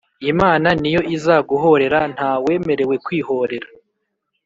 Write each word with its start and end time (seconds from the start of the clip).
Imana 0.31 0.67
niyo 0.81 1.01
izaguhorera 1.15 1.99
ntawemerewe 2.13 2.95
kwihorera 3.05 3.67